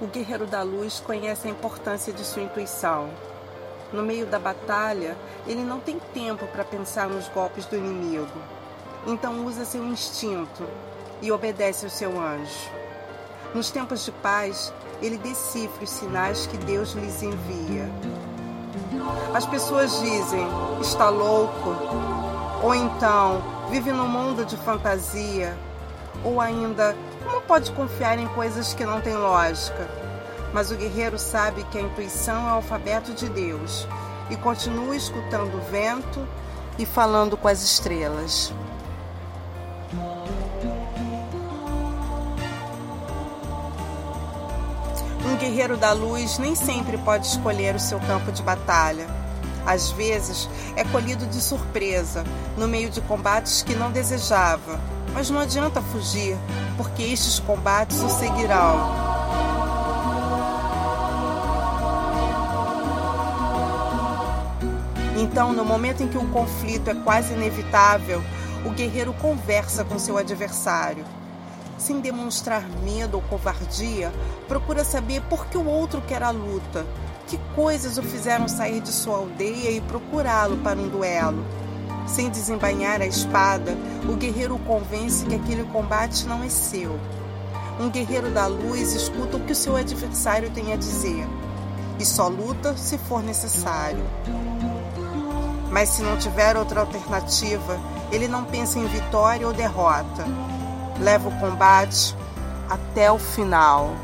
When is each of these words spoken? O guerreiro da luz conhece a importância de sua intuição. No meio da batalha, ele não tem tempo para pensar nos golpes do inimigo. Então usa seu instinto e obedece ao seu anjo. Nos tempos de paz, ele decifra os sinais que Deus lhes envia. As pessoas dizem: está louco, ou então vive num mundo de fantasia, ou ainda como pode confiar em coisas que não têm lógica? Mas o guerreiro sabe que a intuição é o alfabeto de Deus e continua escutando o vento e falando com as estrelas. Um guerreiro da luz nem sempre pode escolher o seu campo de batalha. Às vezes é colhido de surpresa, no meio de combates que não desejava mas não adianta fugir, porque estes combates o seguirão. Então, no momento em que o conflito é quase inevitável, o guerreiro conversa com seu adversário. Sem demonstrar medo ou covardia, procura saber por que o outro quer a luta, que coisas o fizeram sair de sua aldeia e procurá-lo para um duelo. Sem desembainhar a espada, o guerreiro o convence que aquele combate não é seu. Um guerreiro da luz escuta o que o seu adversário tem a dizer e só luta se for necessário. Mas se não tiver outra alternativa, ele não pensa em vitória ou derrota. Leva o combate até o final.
O 0.00 0.06
guerreiro 0.06 0.46
da 0.46 0.62
luz 0.62 1.00
conhece 1.00 1.48
a 1.48 1.50
importância 1.50 2.12
de 2.12 2.24
sua 2.24 2.42
intuição. 2.42 3.10
No 3.92 4.04
meio 4.04 4.26
da 4.26 4.38
batalha, 4.38 5.16
ele 5.44 5.64
não 5.64 5.80
tem 5.80 5.98
tempo 6.14 6.46
para 6.46 6.64
pensar 6.64 7.08
nos 7.08 7.26
golpes 7.28 7.66
do 7.66 7.76
inimigo. 7.76 8.38
Então 9.08 9.44
usa 9.44 9.64
seu 9.64 9.84
instinto 9.84 10.62
e 11.20 11.32
obedece 11.32 11.84
ao 11.84 11.90
seu 11.90 12.20
anjo. 12.20 12.70
Nos 13.52 13.72
tempos 13.72 14.04
de 14.04 14.12
paz, 14.12 14.72
ele 15.02 15.18
decifra 15.18 15.82
os 15.82 15.90
sinais 15.90 16.46
que 16.46 16.56
Deus 16.58 16.92
lhes 16.92 17.20
envia. 17.22 17.90
As 19.34 19.46
pessoas 19.46 19.98
dizem: 20.00 20.46
está 20.80 21.08
louco, 21.08 21.74
ou 22.62 22.72
então 22.72 23.42
vive 23.68 23.90
num 23.90 24.06
mundo 24.06 24.44
de 24.44 24.56
fantasia, 24.58 25.58
ou 26.24 26.40
ainda 26.40 26.94
como 27.28 27.42
pode 27.42 27.70
confiar 27.72 28.18
em 28.18 28.26
coisas 28.28 28.72
que 28.72 28.86
não 28.86 29.02
têm 29.02 29.14
lógica? 29.14 29.86
Mas 30.52 30.70
o 30.70 30.76
guerreiro 30.76 31.18
sabe 31.18 31.62
que 31.64 31.76
a 31.76 31.82
intuição 31.82 32.48
é 32.48 32.52
o 32.52 32.54
alfabeto 32.54 33.12
de 33.12 33.28
Deus 33.28 33.86
e 34.30 34.36
continua 34.36 34.96
escutando 34.96 35.54
o 35.54 35.70
vento 35.70 36.26
e 36.78 36.86
falando 36.86 37.36
com 37.36 37.46
as 37.46 37.62
estrelas. 37.62 38.52
Um 45.26 45.36
guerreiro 45.36 45.76
da 45.76 45.92
luz 45.92 46.38
nem 46.38 46.54
sempre 46.54 46.96
pode 46.96 47.26
escolher 47.26 47.74
o 47.74 47.80
seu 47.80 48.00
campo 48.00 48.32
de 48.32 48.42
batalha. 48.42 49.06
Às 49.66 49.90
vezes 49.90 50.48
é 50.76 50.84
colhido 50.84 51.26
de 51.26 51.42
surpresa, 51.42 52.24
no 52.56 52.66
meio 52.66 52.88
de 52.88 53.02
combates 53.02 53.62
que 53.62 53.74
não 53.74 53.92
desejava 53.92 54.80
mas 55.12 55.30
não 55.30 55.40
adianta 55.40 55.80
fugir, 55.80 56.36
porque 56.76 57.02
estes 57.02 57.38
combates 57.38 58.00
o 58.00 58.08
seguirão. 58.08 59.08
Então, 65.20 65.52
no 65.52 65.64
momento 65.64 66.02
em 66.02 66.08
que 66.08 66.16
o 66.16 66.28
conflito 66.28 66.88
é 66.90 66.94
quase 66.94 67.34
inevitável, 67.34 68.22
o 68.64 68.70
guerreiro 68.70 69.12
conversa 69.14 69.84
com 69.84 69.98
seu 69.98 70.16
adversário. 70.16 71.04
Sem 71.76 72.00
demonstrar 72.00 72.62
medo 72.84 73.16
ou 73.16 73.22
covardia, 73.22 74.12
procura 74.46 74.84
saber 74.84 75.20
por 75.22 75.46
que 75.46 75.58
o 75.58 75.66
outro 75.66 76.00
quer 76.02 76.22
a 76.22 76.30
luta, 76.30 76.86
que 77.26 77.38
coisas 77.54 77.98
o 77.98 78.02
fizeram 78.02 78.48
sair 78.48 78.80
de 78.80 78.92
sua 78.92 79.16
aldeia 79.16 79.70
e 79.70 79.80
procurá-lo 79.80 80.56
para 80.58 80.78
um 80.78 80.88
duelo. 80.88 81.44
Sem 82.08 82.30
desembainhar 82.30 83.00
a 83.00 83.06
espada, 83.06 83.76
o 84.08 84.16
guerreiro 84.16 84.56
o 84.56 84.58
convence 84.60 85.24
que 85.26 85.34
aquele 85.34 85.64
combate 85.64 86.26
não 86.26 86.42
é 86.42 86.48
seu. 86.48 86.98
Um 87.78 87.88
guerreiro 87.88 88.30
da 88.30 88.46
luz 88.46 88.94
escuta 88.94 89.36
o 89.36 89.40
que 89.40 89.52
o 89.52 89.56
seu 89.56 89.76
adversário 89.76 90.50
tem 90.50 90.72
a 90.72 90.76
dizer 90.76 91.26
e 91.98 92.04
só 92.04 92.28
luta 92.28 92.76
se 92.76 92.96
for 92.96 93.22
necessário. 93.22 94.04
Mas 95.70 95.90
se 95.90 96.02
não 96.02 96.16
tiver 96.16 96.56
outra 96.56 96.80
alternativa, 96.80 97.78
ele 98.10 98.28
não 98.28 98.44
pensa 98.44 98.78
em 98.78 98.86
vitória 98.86 99.46
ou 99.46 99.52
derrota. 99.52 100.24
Leva 100.98 101.28
o 101.28 101.38
combate 101.38 102.16
até 102.68 103.10
o 103.10 103.18
final. 103.18 103.94